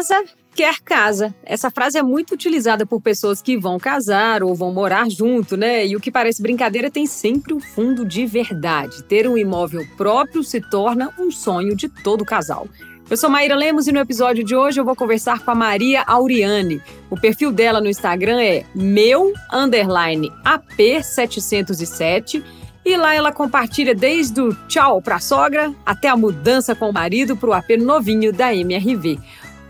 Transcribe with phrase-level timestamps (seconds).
[0.00, 0.24] casa
[0.54, 1.34] quer casa.
[1.44, 5.86] Essa frase é muito utilizada por pessoas que vão casar ou vão morar junto, né?
[5.86, 9.04] E o que parece brincadeira tem sempre um fundo de verdade.
[9.04, 12.66] Ter um imóvel próprio se torna um sonho de todo casal.
[13.08, 16.02] Eu sou Maíra Lemos e no episódio de hoje eu vou conversar com a Maria
[16.02, 16.80] Auriane.
[17.10, 22.42] O perfil dela no Instagram é meu underline AP707
[22.84, 26.92] e lá ela compartilha desde o tchau para a sogra até a mudança com o
[26.92, 29.18] marido para o AP novinho da MRV.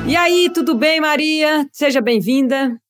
[0.06, 1.66] E aí, tudo bem, Maria?
[1.72, 2.80] Seja bem-vinda.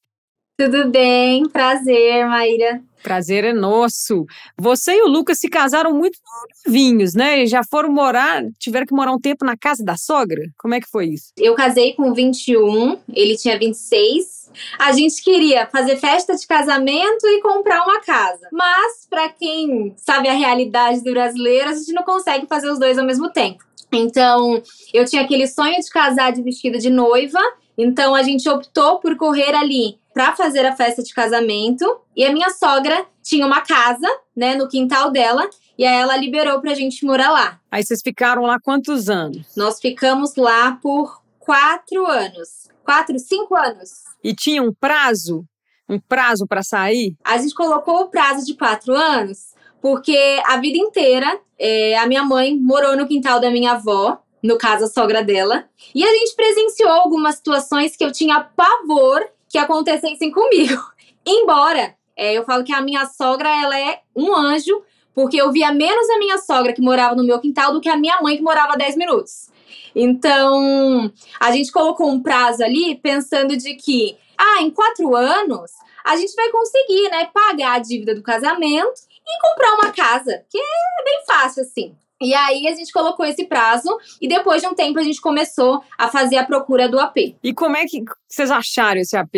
[0.60, 2.82] Tudo bem, prazer, Maíra.
[3.02, 4.26] Prazer é nosso.
[4.58, 6.18] Você e o Lucas se casaram muito
[6.66, 7.46] novinhos, né?
[7.46, 10.42] Já foram morar, tiveram que morar um tempo na casa da sogra?
[10.58, 11.32] Como é que foi isso?
[11.38, 14.52] Eu casei com 21, ele tinha 26.
[14.78, 18.46] A gente queria fazer festa de casamento e comprar uma casa.
[18.52, 22.98] Mas, para quem sabe a realidade do brasileiro, a gente não consegue fazer os dois
[22.98, 23.64] ao mesmo tempo.
[23.90, 27.40] Então, eu tinha aquele sonho de casar de vestido de noiva.
[27.82, 32.00] Então, a gente optou por correr ali para fazer a festa de casamento.
[32.16, 35.48] E a minha sogra tinha uma casa, né, no quintal dela.
[35.78, 37.60] E aí ela liberou pra gente morar lá.
[37.70, 39.46] Aí vocês ficaram lá quantos anos?
[39.56, 42.68] Nós ficamos lá por quatro anos.
[42.84, 43.90] Quatro, cinco anos.
[44.22, 45.44] E tinha um prazo?
[45.88, 47.16] Um prazo para sair?
[47.24, 52.24] A gente colocou o prazo de quatro anos, porque a vida inteira é, a minha
[52.24, 56.34] mãe morou no quintal da minha avó, no caso a sogra dela, e a gente
[56.34, 60.80] presenciou algumas situações que eu tinha pavor que acontecessem comigo.
[61.26, 64.82] Embora é, eu falo que a minha sogra ela é um anjo,
[65.14, 67.96] porque eu via menos a minha sogra que morava no meu quintal do que a
[67.96, 69.50] minha mãe que morava a 10 minutos.
[69.94, 75.70] Então, a gente colocou um prazo ali pensando de que, ah, em quatro anos
[76.04, 80.58] a gente vai conseguir, né, pagar a dívida do casamento e comprar uma casa, que
[80.58, 81.94] é bem fácil assim.
[82.22, 83.88] E aí a gente colocou esse prazo
[84.20, 87.36] e depois de um tempo a gente começou a fazer a procura do AP.
[87.42, 89.34] E como é que vocês acharam esse AP,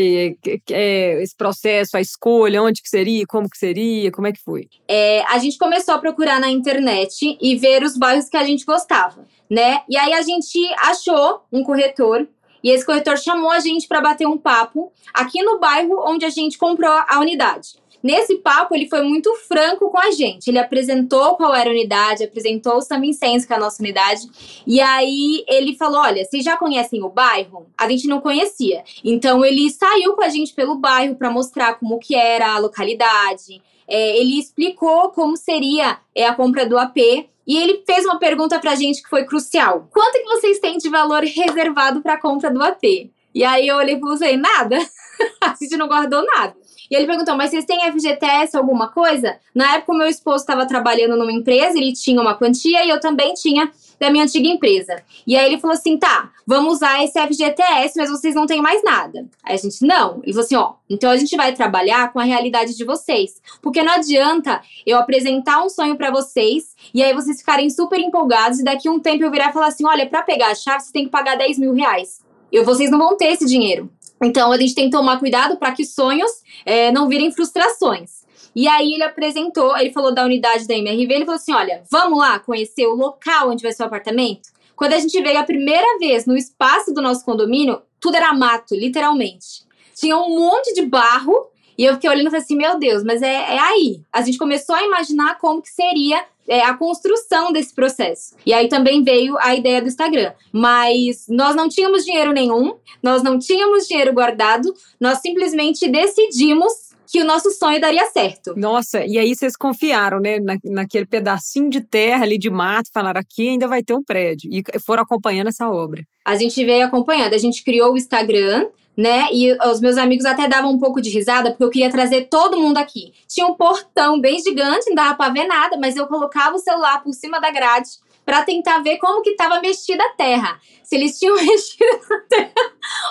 [0.68, 4.68] esse processo, a escolha, onde que seria, como que seria, como é que foi?
[4.88, 8.64] É, a gente começou a procurar na internet e ver os bairros que a gente
[8.64, 9.82] gostava, né?
[9.88, 12.26] E aí a gente achou um corretor
[12.64, 16.30] e esse corretor chamou a gente para bater um papo aqui no bairro onde a
[16.30, 17.81] gente comprou a unidade.
[18.02, 20.48] Nesse papo, ele foi muito franco com a gente.
[20.48, 24.22] Ele apresentou qual era a unidade, apresentou o Samba Incenso, que é a nossa unidade.
[24.66, 27.66] E aí ele falou: olha, vocês já conhecem o bairro?
[27.78, 28.82] A gente não conhecia.
[29.04, 33.62] Então ele saiu com a gente pelo bairro para mostrar como que era a localidade.
[33.86, 36.96] É, ele explicou como seria é, a compra do AP.
[37.44, 39.88] E ele fez uma pergunta pra gente que foi crucial.
[39.92, 43.10] Quanto que vocês têm de valor reservado para a compra do AP?
[43.34, 44.78] E aí eu olhei e falei, nada.
[45.42, 46.61] a gente não guardou nada.
[46.92, 49.38] E ele perguntou: Mas vocês têm FGTS, alguma coisa?
[49.54, 53.00] Na época, o meu esposo estava trabalhando numa empresa, ele tinha uma quantia e eu
[53.00, 55.02] também tinha da minha antiga empresa.
[55.26, 58.84] E aí ele falou assim: tá, vamos usar esse FGTS, mas vocês não têm mais
[58.84, 59.26] nada.
[59.42, 60.20] Aí a gente, não.
[60.22, 63.40] Ele falou assim: ó, então a gente vai trabalhar com a realidade de vocês.
[63.62, 68.60] Porque não adianta eu apresentar um sonho para vocês e aí vocês ficarem super empolgados
[68.60, 70.92] e daqui um tempo eu virar e falar assim: olha, para pegar a chave você
[70.92, 72.20] tem que pagar 10 mil reais.
[72.52, 73.90] E vocês não vão ter esse dinheiro.
[74.22, 76.30] Então a gente tem que tomar cuidado para que sonhos
[76.64, 78.22] é, não virem frustrações.
[78.54, 82.18] E aí ele apresentou, ele falou da unidade da MRV, ele falou assim: olha, vamos
[82.18, 84.50] lá conhecer o local onde vai ser o apartamento?
[84.76, 88.74] Quando a gente veio a primeira vez no espaço do nosso condomínio, tudo era mato,
[88.74, 89.64] literalmente.
[89.94, 93.22] Tinha um monte de barro, e eu fiquei olhando e falei assim: meu Deus, mas
[93.22, 94.02] é, é aí.
[94.12, 98.36] A gente começou a imaginar como que seria é, a construção desse processo.
[98.44, 100.32] E aí também veio a ideia do Instagram.
[100.52, 107.20] Mas nós não tínhamos dinheiro nenhum, nós não tínhamos dinheiro guardado, nós simplesmente decidimos que
[107.20, 108.54] o nosso sonho daria certo.
[108.56, 113.20] Nossa, e aí vocês confiaram, né, na, naquele pedacinho de terra ali de mato, falaram
[113.20, 116.02] aqui ainda vai ter um prédio, e foram acompanhando essa obra.
[116.24, 118.66] A gente veio acompanhando, a gente criou o Instagram,
[118.96, 119.28] né?
[119.32, 122.58] E os meus amigos até davam um pouco de risada, porque eu queria trazer todo
[122.58, 123.12] mundo aqui.
[123.26, 127.02] Tinha um portão bem gigante, não dava pra ver nada, mas eu colocava o celular
[127.02, 127.88] por cima da grade
[128.24, 130.60] para tentar ver como que tava mexida a terra.
[130.82, 132.52] Se eles tinham mexido na terra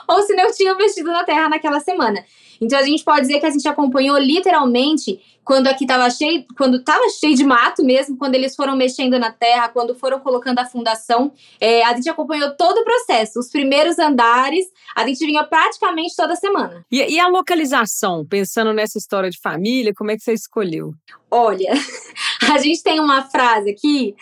[0.08, 2.24] ou se não tinham mexido na terra naquela semana.
[2.62, 6.78] Então a gente pode dizer que a gente acompanhou literalmente quando aqui estava cheio, quando
[6.78, 10.66] estava cheio de mato mesmo, quando eles foram mexendo na terra, quando foram colocando a
[10.66, 14.66] fundação, é, a gente acompanhou todo o processo, os primeiros andares,
[14.96, 16.86] a gente vinha praticamente toda semana.
[16.92, 20.94] E, e a localização, pensando nessa história de família, como é que você escolheu?
[21.30, 21.72] Olha,
[22.54, 24.16] a gente tem uma frase aqui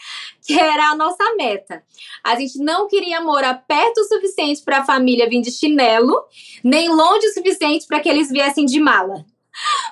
[0.45, 1.83] que era a nossa meta.
[2.23, 6.23] A gente não queria morar perto o suficiente para a família vir de chinelo,
[6.63, 9.25] nem longe o suficiente para que eles viessem de mala.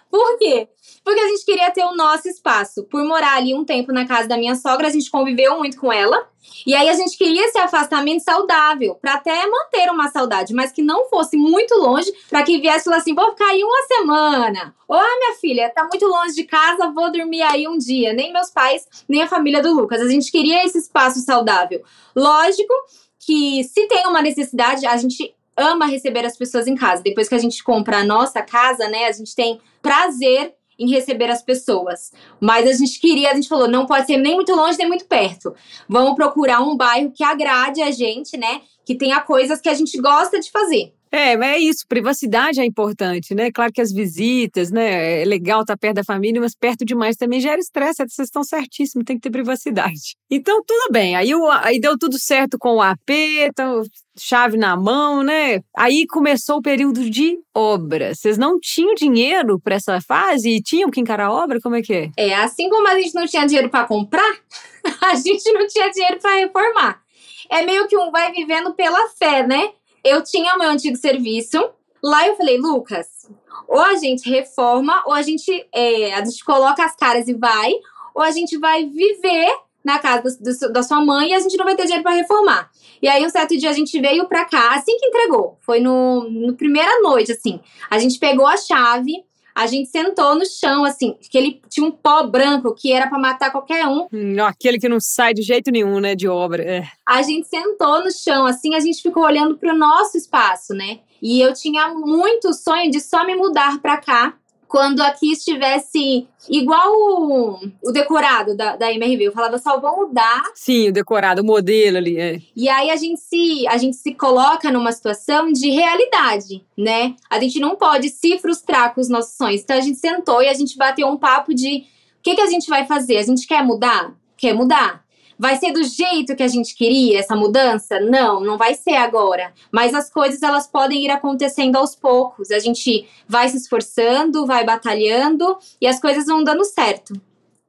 [0.10, 0.68] Por quê?
[1.08, 2.84] Porque a gente queria ter o nosso espaço.
[2.84, 5.90] Por morar ali um tempo na casa da minha sogra, a gente conviveu muito com
[5.90, 6.28] ela.
[6.66, 10.82] E aí a gente queria esse afastamento saudável, para até manter uma saudade, mas que
[10.82, 14.76] não fosse muito longe, para que viesse falar assim: vou ficar aí uma semana.
[14.86, 18.12] Ou, minha filha, tá muito longe de casa, vou dormir aí um dia.
[18.12, 20.02] Nem meus pais, nem a família do Lucas.
[20.02, 21.82] A gente queria esse espaço saudável.
[22.14, 22.74] Lógico
[23.18, 27.02] que se tem uma necessidade, a gente ama receber as pessoas em casa.
[27.02, 31.30] Depois que a gente compra a nossa casa, né, a gente tem prazer em receber
[31.30, 32.12] as pessoas.
[32.40, 35.06] Mas a gente queria, a gente falou, não pode ser nem muito longe nem muito
[35.06, 35.56] perto.
[35.88, 38.62] Vamos procurar um bairro que agrade a gente, né?
[38.86, 40.94] Que tenha coisas que a gente gosta de fazer.
[41.12, 43.52] É, é isso, privacidade é importante, né?
[43.52, 45.22] Claro que as visitas, né?
[45.22, 48.04] É legal estar perto da família, mas perto demais também gera estresse.
[48.08, 50.16] Vocês estão certíssimos, tem que ter privacidade.
[50.30, 51.16] Então, tudo bem.
[51.16, 51.32] Aí,
[51.62, 53.82] aí deu tudo certo com o AP, então,
[54.20, 55.62] chave na mão, né?
[55.76, 58.14] Aí começou o período de obra.
[58.14, 61.62] Vocês não tinham dinheiro para essa fase e tinham que encarar a obra?
[61.62, 62.12] Como é que é?
[62.18, 64.38] É, assim como a gente não tinha dinheiro para comprar,
[65.02, 67.02] a gente não tinha dinheiro para reformar.
[67.50, 69.70] É meio que um vai vivendo pela fé, né?
[70.08, 71.58] Eu tinha o meu antigo serviço.
[72.04, 73.30] Lá eu falei, Lucas,
[73.68, 77.74] ou a gente reforma, ou a gente, é, a gente coloca as caras e vai,
[78.14, 79.52] ou a gente vai viver
[79.84, 82.16] na casa do, do, da sua mãe e a gente não vai ter dinheiro para
[82.16, 82.70] reformar.
[83.02, 85.58] E aí, um certo dia, a gente veio pra cá, assim que entregou.
[85.62, 87.60] Foi no, no primeira noite, assim.
[87.90, 89.24] A gente pegou a chave,
[89.58, 93.18] a gente sentou no chão, assim, que ele tinha um pó branco que era para
[93.18, 94.08] matar qualquer um.
[94.14, 96.62] Hum, aquele que não sai de jeito nenhum, né, de obra.
[96.62, 96.88] É.
[97.04, 101.00] A gente sentou no chão, assim, a gente ficou olhando para o nosso espaço, né?
[101.20, 104.36] E eu tinha muito sonho de só me mudar para cá
[104.68, 109.24] quando aqui estivesse igual o, o decorado da, da MRV.
[109.24, 110.44] Eu falava só, vou mudar.
[110.54, 112.20] Sim, o decorado, o modelo ali.
[112.20, 112.42] É.
[112.56, 117.16] E aí a gente, se, a gente se coloca numa situação de realidade, né?
[117.30, 119.62] A gente não pode se frustrar com os nossos sonhos.
[119.62, 121.86] Então a gente sentou e a gente bateu um papo de
[122.20, 123.18] o que, que a gente vai fazer?
[123.18, 124.14] A gente quer mudar?
[124.36, 125.07] Quer mudar?
[125.40, 128.00] Vai ser do jeito que a gente queria essa mudança?
[128.00, 129.54] Não, não vai ser agora.
[129.72, 132.50] Mas as coisas elas podem ir acontecendo aos poucos.
[132.50, 137.14] A gente vai se esforçando, vai batalhando e as coisas vão dando certo.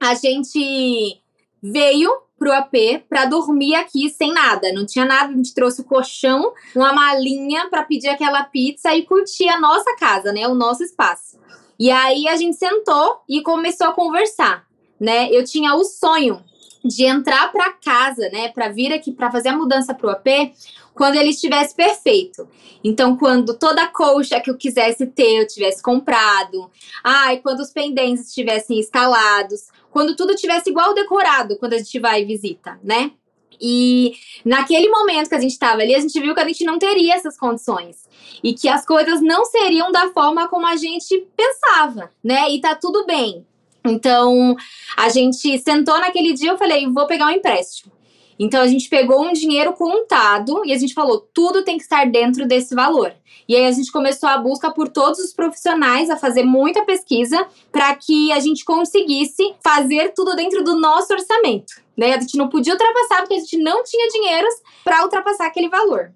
[0.01, 1.21] A gente
[1.63, 5.85] veio pro AP para dormir aqui sem nada, não tinha nada, a gente trouxe o
[5.85, 10.85] colchão, uma malinha para pedir aquela pizza e curtir a nossa casa, né, o nosso
[10.85, 11.37] espaço.
[11.77, 14.65] E aí a gente sentou e começou a conversar,
[15.01, 15.29] né?
[15.33, 16.43] Eu tinha o sonho
[16.85, 20.53] de entrar para casa, né, para vir aqui para fazer a mudança pro AP,
[20.95, 22.49] quando ele estivesse perfeito.
[22.83, 26.71] Então, quando toda a colcha que eu quisesse ter, eu tivesse comprado.
[27.03, 32.23] Ai, quando os pendentes estivessem instalados, quando tudo tivesse igual decorado quando a gente vai
[32.23, 33.13] e visita, né?
[33.61, 34.15] E
[34.45, 37.15] naquele momento que a gente estava ali, a gente viu que a gente não teria
[37.15, 38.09] essas condições
[38.43, 42.51] e que as coisas não seriam da forma como a gente pensava, né?
[42.51, 43.45] E tá tudo bem.
[43.89, 44.57] Então,
[44.97, 47.93] a gente sentou naquele dia, eu falei, vou pegar um empréstimo.
[48.39, 52.07] Então, a gente pegou um dinheiro contado e a gente falou, tudo tem que estar
[52.07, 53.13] dentro desse valor.
[53.49, 57.47] E aí, a gente começou a busca por todos os profissionais, a fazer muita pesquisa,
[57.73, 61.83] para que a gente conseguisse fazer tudo dentro do nosso orçamento.
[61.97, 62.15] Né?
[62.15, 64.47] A gente não podia ultrapassar, porque a gente não tinha dinheiro
[64.85, 66.13] para ultrapassar aquele valor.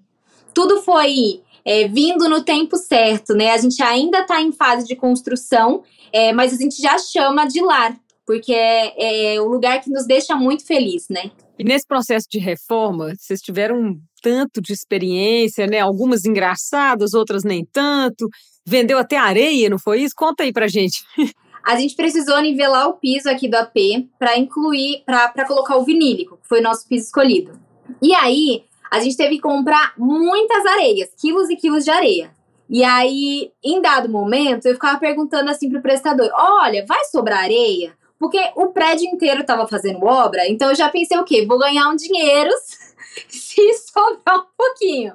[0.53, 3.51] Tudo foi é, vindo no tempo certo, né?
[3.51, 7.59] A gente ainda está em fase de construção, é, mas a gente já chama de
[7.59, 11.31] lar, porque é, é o lugar que nos deixa muito feliz, né?
[11.57, 15.79] E nesse processo de reforma, vocês tiveram um tanto de experiência, né?
[15.79, 18.29] Algumas engraçadas, outras nem tanto.
[18.65, 20.13] Vendeu até areia, não foi isso?
[20.15, 21.03] Conta aí pra gente.
[21.65, 23.73] A gente precisou nivelar o piso aqui do AP
[24.19, 27.57] para incluir, para colocar o vinílico, que foi o nosso piso escolhido.
[28.01, 32.35] E aí, a gente teve que comprar muitas areias, quilos e quilos de areia.
[32.73, 37.95] E aí, em dado momento, eu ficava perguntando assim pro prestador: olha, vai sobrar areia?
[38.17, 41.45] Porque o prédio inteiro estava fazendo obra, então eu já pensei o quê?
[41.45, 42.49] Vou ganhar um dinheiro
[43.29, 45.13] se sobrar um pouquinho.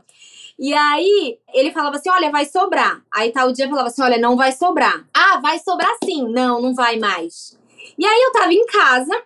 [0.57, 3.03] E aí, ele falava assim: olha, vai sobrar.
[3.12, 5.05] Aí tal dia falava assim: olha, não vai sobrar.
[5.12, 6.29] Ah, vai sobrar sim.
[6.29, 7.59] Não, não vai mais.
[7.99, 9.21] E aí eu tava em casa,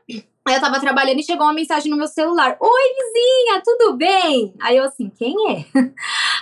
[0.45, 4.55] aí eu tava trabalhando e chegou uma mensagem no meu celular: Oi, vizinha, tudo bem?
[4.61, 5.65] Aí eu assim, quem é?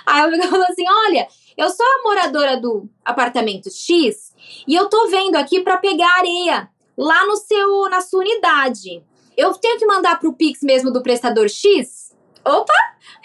[0.05, 1.27] Aí eu falou assim: olha,
[1.57, 4.33] eu sou a moradora do apartamento X
[4.67, 9.03] E eu tô vendo aqui para pegar areia lá no seu na sua unidade.
[9.37, 12.15] Eu tenho que mandar pro Pix mesmo do prestador X?
[12.43, 12.73] Opa,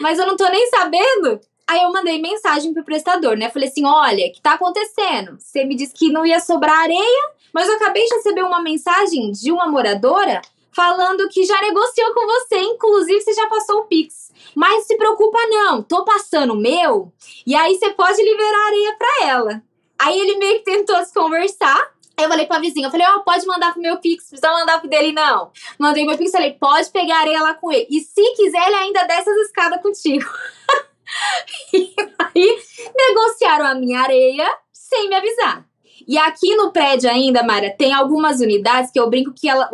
[0.00, 1.40] mas eu não tô nem sabendo.
[1.68, 3.50] Aí eu mandei mensagem pro prestador, né?
[3.50, 5.36] Falei assim: olha, o que tá acontecendo?
[5.38, 9.32] Você me disse que não ia sobrar areia, mas eu acabei de receber uma mensagem
[9.32, 10.40] de uma moradora
[10.76, 14.30] falando que já negociou com você, inclusive você já passou o Pix.
[14.54, 17.10] Mas se preocupa não, tô passando o meu,
[17.46, 19.62] e aí você pode liberar areia para ela.
[19.98, 23.20] Aí ele meio que tentou se conversar, eu falei pra vizinha, eu falei, ó, oh,
[23.24, 25.50] pode mandar pro meu Pix, precisa mandar pro dele, não.
[25.78, 27.86] Mandei meu Pix, falei, pode pegar areia lá com ele.
[27.90, 30.24] E se quiser, ele ainda desce as escadas contigo.
[31.72, 32.58] e aí,
[32.94, 35.65] negociaram a minha areia sem me avisar.
[36.06, 39.70] E aqui no prédio ainda, Mara, tem algumas unidades que eu brinco que ela,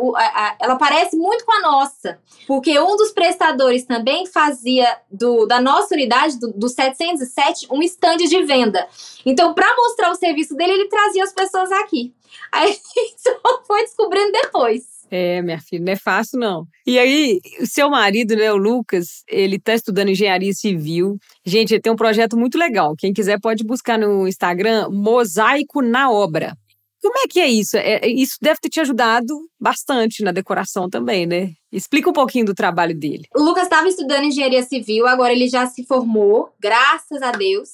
[0.59, 2.19] ela parece muito com a nossa.
[2.47, 8.17] Porque um dos prestadores também fazia do, da nossa unidade, do, do 707, um stand
[8.17, 8.87] de venda.
[9.25, 12.13] Então, para mostrar o serviço dele, ele trazia as pessoas aqui.
[12.51, 14.92] Aí a gente só foi descobrindo depois.
[15.15, 16.65] É, minha filha, não é fácil, não.
[16.87, 21.19] E aí, seu marido, né, o Lucas, ele tá estudando engenharia civil.
[21.45, 22.95] Gente, ele tem um projeto muito legal.
[22.97, 26.57] Quem quiser pode buscar no Instagram Mosaico na Obra.
[26.99, 27.77] Como é que é isso?
[27.77, 31.51] É, isso deve ter te ajudado bastante na decoração também, né?
[31.71, 33.27] Explica um pouquinho do trabalho dele.
[33.35, 37.69] O Lucas estava estudando engenharia civil, agora ele já se formou, graças a Deus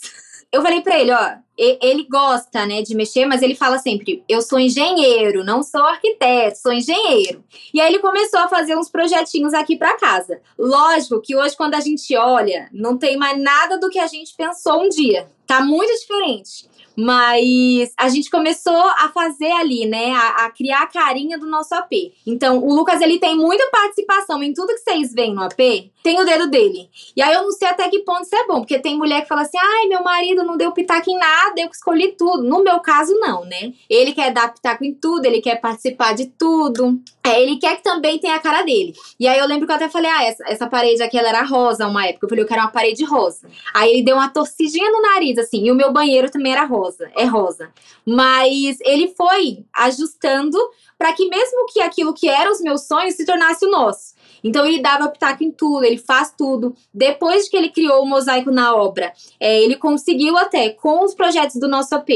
[0.51, 4.41] eu falei para ele, ó, ele gosta, né, de mexer, mas ele fala sempre: eu
[4.41, 7.43] sou engenheiro, não sou arquiteto, sou engenheiro.
[7.73, 10.41] E aí ele começou a fazer uns projetinhos aqui para casa.
[10.57, 14.33] Lógico que hoje, quando a gente olha, não tem mais nada do que a gente
[14.35, 15.27] pensou um dia.
[15.45, 16.68] Tá muito diferente.
[16.99, 20.11] Mas a gente começou a fazer ali, né?
[20.11, 21.91] A, a, criar a carinha do nosso AP.
[22.27, 25.57] Então, o Lucas, ele tem muita participação em tudo que vocês veem no AP.
[26.03, 26.89] Tem o dedo dele.
[27.15, 28.59] E aí eu não sei até que ponto isso é bom.
[28.59, 31.69] Porque tem mulher que fala assim: ai, meu marido não deu pitaco em nada, eu
[31.69, 32.43] que escolhi tudo.
[32.43, 33.73] No meu caso, não, né?
[33.89, 36.99] Ele quer dar pitaco em tudo, ele quer participar de tudo.
[37.29, 38.93] É, ele quer que também tenha a cara dele.
[39.19, 41.43] E aí eu lembro que eu até falei: ah, essa, essa parede aqui ela era
[41.43, 42.25] rosa uma época.
[42.25, 43.47] Eu falei, eu quero uma parede rosa.
[43.73, 45.65] Aí ele deu uma torcidinha no nariz, assim.
[45.65, 47.69] E o meu banheiro também era rosa é rosa.
[48.05, 50.57] Mas ele foi ajustando
[50.97, 54.17] para que mesmo que aquilo que eram os meus sonhos se tornasse o nosso.
[54.43, 56.73] Então ele dava pitaco em tudo, ele faz tudo.
[56.93, 61.57] Depois que ele criou o mosaico na obra, é, ele conseguiu até, com os projetos
[61.57, 62.09] do nosso AP,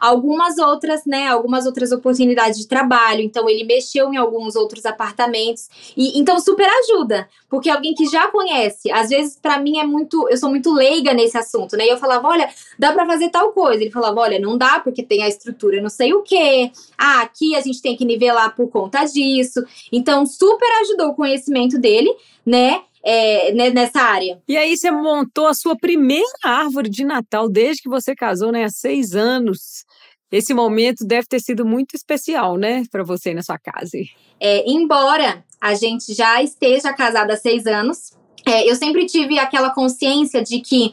[0.00, 3.20] algumas outras, né, algumas outras oportunidades de trabalho.
[3.20, 8.28] Então ele mexeu em alguns outros apartamentos e então super ajuda, porque alguém que já
[8.28, 11.84] conhece, às vezes para mim é muito, eu sou muito leiga nesse assunto, né?
[11.84, 13.82] E eu falava, olha, dá para fazer tal coisa.
[13.82, 16.72] Ele falava, olha, não dá porque tem a estrutura, não sei o quê.
[16.96, 19.62] Ah, aqui a gente tem que nivelar por conta disso.
[19.92, 22.14] Então super ajudou o conhecimento dele,
[22.46, 22.82] né?
[23.02, 24.40] é, nessa área.
[24.46, 28.64] E aí você montou a sua primeira árvore de Natal desde que você casou, né?
[28.64, 29.84] Há seis anos.
[30.30, 33.98] Esse momento deve ter sido muito especial, né, para você na sua casa.
[34.38, 38.12] É, embora a gente já esteja casada há seis anos,
[38.46, 40.92] é, eu sempre tive aquela consciência de que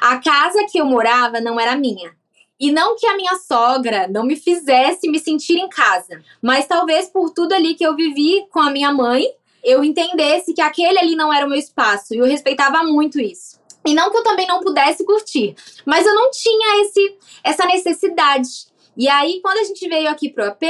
[0.00, 2.16] a casa que eu morava não era minha.
[2.60, 7.08] E não que a minha sogra não me fizesse me sentir em casa, mas talvez
[7.08, 9.24] por tudo ali que eu vivi com a minha mãe,
[9.62, 13.58] eu entendesse que aquele ali não era o meu espaço e eu respeitava muito isso.
[13.86, 15.54] E não que eu também não pudesse curtir,
[15.86, 18.48] mas eu não tinha esse essa necessidade.
[18.98, 20.62] E aí, quando a gente veio aqui pro AP,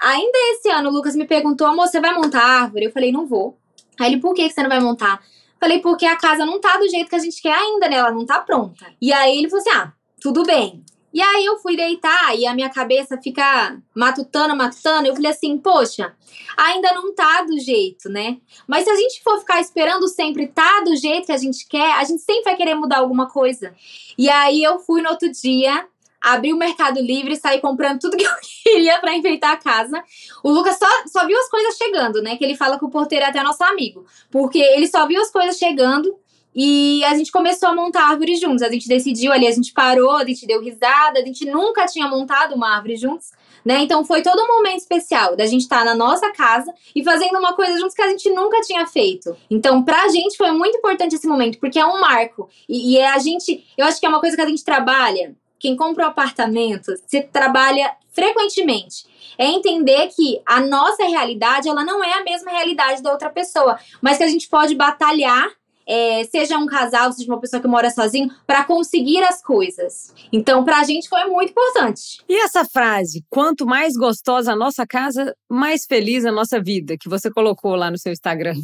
[0.00, 2.86] ainda esse ano o Lucas me perguntou: amor, você vai montar árvore?
[2.86, 3.56] Eu falei: não vou.
[4.00, 5.22] Aí ele: por que você não vai montar?
[5.60, 7.96] Falei: porque a casa não tá do jeito que a gente quer ainda, né?
[7.96, 8.84] Ela não tá pronta.
[9.00, 10.84] E aí ele falou assim: ah, tudo bem.
[11.12, 15.08] E aí eu fui deitar e a minha cabeça fica matutando, matutando.
[15.08, 16.14] Eu falei assim, poxa,
[16.56, 18.36] ainda não tá do jeito, né?
[18.66, 21.92] Mas se a gente for ficar esperando sempre tá do jeito que a gente quer,
[21.92, 23.74] a gente sempre vai querer mudar alguma coisa.
[24.18, 25.88] E aí eu fui no outro dia,
[26.20, 28.30] abri o Mercado Livre saí comprando tudo que eu
[28.64, 30.02] queria para enfeitar a casa.
[30.42, 32.36] O Lucas só, só viu as coisas chegando, né?
[32.36, 34.04] Que ele fala que o porteiro é até nosso amigo.
[34.30, 36.18] Porque ele só viu as coisas chegando
[36.54, 38.62] e a gente começou a montar árvores juntos.
[38.62, 42.08] A gente decidiu ali, a gente parou, a gente deu risada, a gente nunca tinha
[42.08, 43.30] montado uma árvore juntos,
[43.64, 43.80] né?
[43.82, 47.38] Então foi todo um momento especial da gente estar tá na nossa casa e fazendo
[47.38, 49.36] uma coisa juntos que a gente nunca tinha feito.
[49.50, 52.48] Então, pra gente foi muito importante esse momento, porque é um marco.
[52.68, 55.36] E, e é a gente, eu acho que é uma coisa que a gente trabalha.
[55.58, 59.06] Quem compra um apartamento, se trabalha frequentemente
[59.38, 63.78] é entender que a nossa realidade ela não é a mesma realidade da outra pessoa,
[64.02, 65.48] mas que a gente pode batalhar
[65.88, 70.12] é, seja um casal, seja uma pessoa que mora sozinho, para conseguir as coisas.
[70.30, 72.22] Então, para a gente foi muito importante.
[72.28, 77.08] E essa frase, quanto mais gostosa a nossa casa, mais feliz a nossa vida, que
[77.08, 78.54] você colocou lá no seu Instagram.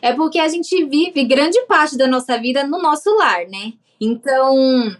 [0.00, 3.72] É porque a gente vive grande parte da nossa vida no nosso lar, né?
[4.00, 4.96] Então,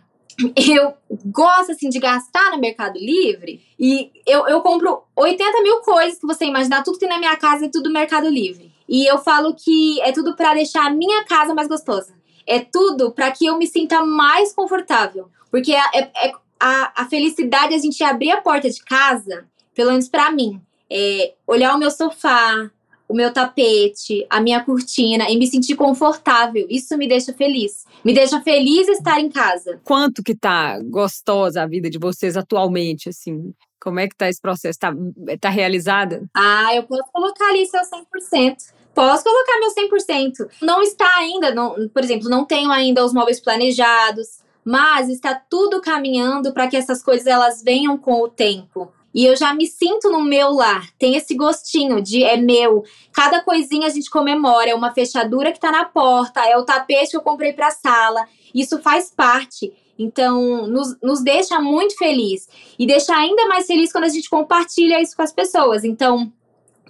[0.57, 0.95] eu
[1.27, 6.27] gosto assim de gastar no Mercado Livre e eu, eu compro 80 mil coisas que
[6.27, 8.71] você imaginar, tudo que tem na minha casa é tudo Mercado Livre.
[8.89, 12.13] E eu falo que é tudo para deixar a minha casa mais gostosa.
[12.47, 15.31] É tudo para que eu me sinta mais confortável.
[15.51, 19.91] Porque é, é, a, a felicidade é a gente abrir a porta de casa, pelo
[19.91, 20.61] menos para mim,
[20.91, 22.71] é olhar o meu sofá,
[23.11, 26.65] o meu tapete, a minha cortina e me sentir confortável.
[26.71, 27.85] Isso me deixa feliz.
[28.05, 29.81] Me deixa feliz estar em casa.
[29.83, 33.53] Quanto que tá gostosa a vida de vocês atualmente, assim?
[33.83, 34.79] Como é que tá esse processo?
[34.79, 34.95] Tá,
[35.41, 36.23] tá realizada?
[36.33, 38.57] Ah, eu posso colocar ali seu 100%.
[38.95, 40.49] Posso colocar meu 100%.
[40.63, 45.81] Não está ainda, não, por exemplo, não tenho ainda os móveis planejados, mas está tudo
[45.81, 48.93] caminhando para que essas coisas elas venham com o tempo.
[49.13, 50.89] E eu já me sinto no meu lar.
[50.99, 52.85] Tem esse gostinho de é meu.
[53.13, 54.71] Cada coisinha a gente comemora.
[54.71, 58.27] É uma fechadura que tá na porta, é o tapete que eu comprei pra sala.
[58.55, 59.73] Isso faz parte.
[59.99, 62.49] Então, nos, nos deixa muito feliz.
[62.79, 65.85] E deixa ainda mais feliz quando a gente compartilha isso com as pessoas.
[65.85, 66.33] Então,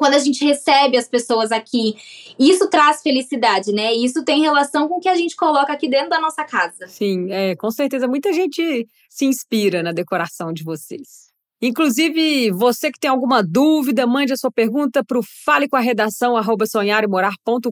[0.01, 1.95] quando a gente recebe as pessoas aqui,
[2.39, 3.93] isso traz felicidade, né?
[3.93, 6.87] Isso tem relação com o que a gente coloca aqui dentro da nossa casa.
[6.87, 11.30] Sim, é, com certeza muita gente se inspira na decoração de vocês.
[11.63, 15.81] Inclusive, você que tem alguma dúvida, mande a sua pergunta para o fale com a
[15.81, 16.35] redação
[16.67, 17.71] sonharemorar.com.br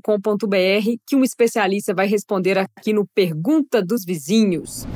[1.06, 4.86] que um especialista vai responder aqui no Pergunta dos Vizinhos.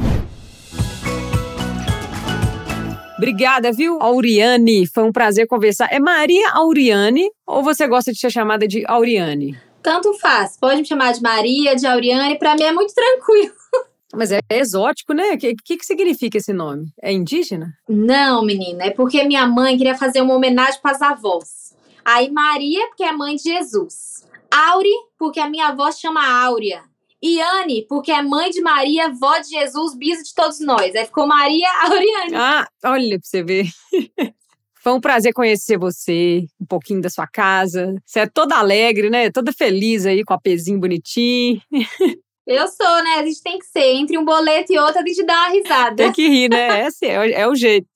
[3.17, 4.87] Obrigada, viu, Auriane?
[4.87, 5.89] Foi um prazer conversar.
[5.91, 9.57] É Maria Auriane ou você gosta de ser chamada de Auriane?
[9.83, 10.59] Tanto faz.
[10.61, 12.39] Pode me chamar de Maria, de Auriane.
[12.39, 13.55] Para mim é muito tranquilo.
[14.13, 15.33] Mas é exótico, né?
[15.33, 16.93] O que, que, que, significa esse nome?
[17.01, 17.73] É indígena?
[17.89, 18.85] Não, menina.
[18.85, 21.75] É porque minha mãe queria fazer uma homenagem para as avós.
[22.05, 24.27] Aí Maria, porque é mãe de Jesus.
[24.51, 26.83] Auri, porque a minha avó chama Áurea.
[27.23, 30.95] E Anne, porque é mãe de Maria, vó de Jesus, bisa de todos nós.
[30.95, 32.35] Aí ficou Maria Auriane.
[32.35, 33.67] Ah, olha pra você ver.
[34.83, 37.95] Foi um prazer conhecer você, um pouquinho da sua casa.
[38.05, 39.31] Você é toda alegre, né?
[39.31, 41.63] Toda feliz aí, com a pezinho bonitinho.
[42.55, 43.17] Eu sou, né?
[43.19, 43.95] A gente tem que ser.
[43.95, 45.97] Entre um boleto e outro, a gente dá uma risada.
[45.97, 46.81] Tem que rir, né?
[46.81, 47.87] É, assim, é, é o jeito.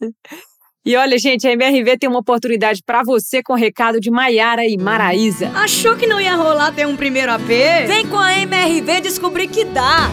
[0.85, 4.64] E olha, gente, a MRV tem uma oportunidade para você com o recado de Maiara
[4.64, 5.51] e Maraísa.
[5.57, 7.49] Achou que não ia rolar ter um primeiro AP?
[7.88, 10.09] Vem com a MRV descobrir que dá.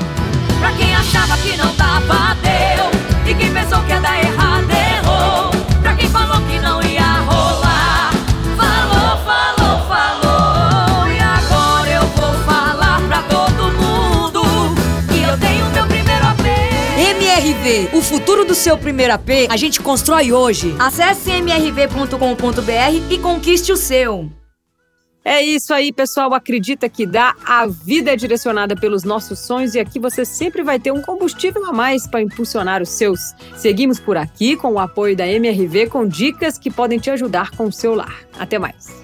[0.60, 3.29] Pra quem achava que não dava, deu.
[3.29, 5.82] E quem pensou que ia dar errado, errou.
[5.82, 6.83] Pra quem falou que não
[17.63, 20.76] MRV, o futuro do seu primeiro AP, a gente constrói hoje.
[20.78, 24.30] Acesse mrv.com.br e conquiste o seu.
[25.23, 26.34] É isso aí, pessoal.
[26.34, 27.34] Acredita que dá.
[27.45, 31.65] A vida é direcionada pelos nossos sonhos e aqui você sempre vai ter um combustível
[31.65, 33.34] a mais para impulsionar os seus.
[33.56, 37.65] Seguimos por aqui com o apoio da MRV com dicas que podem te ajudar com
[37.65, 38.13] o seu lar.
[38.38, 39.03] Até mais.